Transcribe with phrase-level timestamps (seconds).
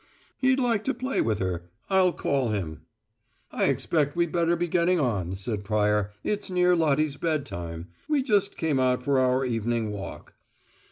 [0.39, 1.69] "He'd like to play with her.
[1.87, 2.81] I'll call him."
[3.51, 6.09] "I expect we better be getting on," said Pryor.
[6.23, 10.33] "It's near Lottie's bedtime; we just came out for our evening walk."